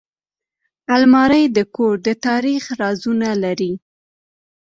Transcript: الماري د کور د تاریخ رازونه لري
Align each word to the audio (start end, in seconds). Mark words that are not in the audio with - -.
الماري 0.95 1.43
د 1.57 1.57
کور 1.75 1.95
د 2.05 2.09
تاریخ 2.27 2.63
رازونه 2.81 3.29
لري 3.43 3.73